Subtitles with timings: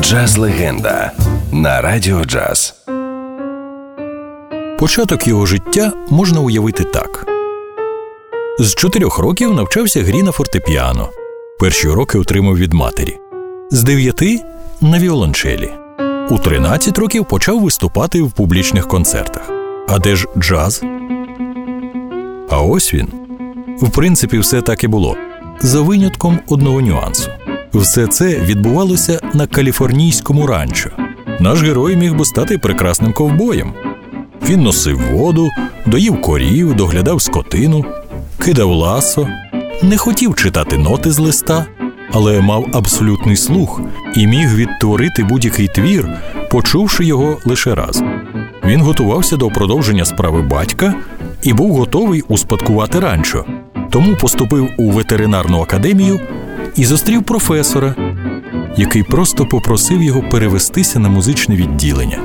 [0.00, 1.12] Джаз легенда
[1.52, 2.74] на радіо джаз.
[4.78, 7.26] Початок його життя можна уявити так:
[8.58, 11.10] з чотирьох років навчався грі на фортепіано.
[11.60, 13.18] Перші уроки отримав від матері,
[13.70, 14.40] з дев'яти
[14.80, 15.70] на віолончелі.
[16.30, 19.50] У 13 років почав виступати в публічних концертах.
[19.88, 20.82] А де ж джаз?
[22.50, 23.08] А ось він.
[23.80, 25.16] В принципі, все так і було.
[25.60, 27.30] За винятком одного нюансу.
[27.76, 30.90] Все це відбувалося на каліфорнійському ранчо.
[31.40, 33.72] Наш герой міг би стати прекрасним ковбоєм.
[34.48, 35.48] Він носив воду,
[35.86, 37.84] доїв корів, доглядав скотину,
[38.38, 39.28] кидав ласо,
[39.82, 41.66] не хотів читати ноти з листа,
[42.12, 43.80] але мав абсолютний слух
[44.14, 46.08] і міг відтворити будь-який твір,
[46.50, 48.02] почувши його лише раз.
[48.64, 50.94] Він готувався до продовження справи батька
[51.42, 53.44] і був готовий успадкувати ранчо,
[53.90, 56.20] тому поступив у ветеринарну академію
[56.76, 57.94] і зустрів професора,
[58.76, 62.18] який просто попросив його перевестися на музичне відділення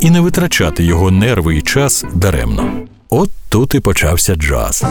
[0.00, 2.72] і не витрачати його нерви і час даремно.
[3.10, 4.84] От тут і почався джаз.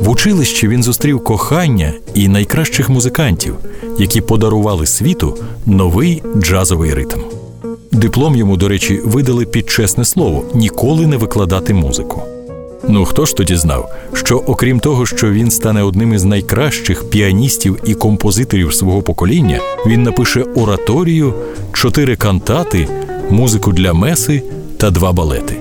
[0.00, 3.54] В училищі він зустрів кохання і найкращих музикантів,
[3.98, 7.20] які подарували світу новий джазовий ритм.
[7.92, 12.22] Диплом йому, до речі, видали під чесне слово ніколи не викладати музику.
[12.88, 17.78] Ну хто ж тоді знав, що окрім того, що він стане одним із найкращих піаністів
[17.84, 21.34] і композиторів свого покоління, він напише ораторію,
[21.72, 22.88] чотири кантати,
[23.30, 24.42] музику для меси
[24.76, 25.54] та два балети.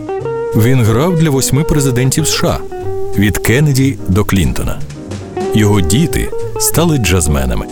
[0.56, 2.58] Він грав для восьми президентів США
[3.18, 4.80] від Кеннеді до Клінтона.
[5.54, 7.66] Його діти стали джазменами.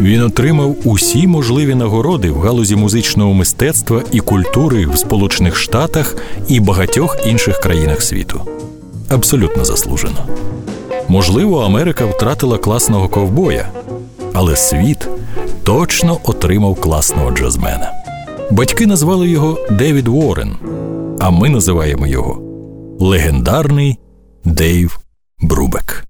[0.00, 6.16] Він отримав усі можливі нагороди в галузі музичного мистецтва і культури в Сполучених Штатах
[6.48, 8.40] і багатьох інших країнах світу.
[9.10, 10.26] Абсолютно заслужено.
[11.08, 13.68] Можливо, Америка втратила класного ковбоя,
[14.34, 15.08] але світ
[15.64, 17.92] точно отримав класного джазмена.
[18.50, 20.56] Батьки назвали його Девід Уоррен,
[21.20, 22.42] а ми називаємо його
[23.00, 23.98] легендарний
[24.44, 25.00] Дейв
[25.40, 26.09] Брубек.